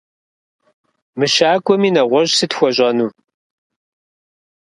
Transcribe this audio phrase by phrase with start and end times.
[1.17, 3.09] Мыщакӏуэми, нэгъуэщӏ сыт хуэщӏэну?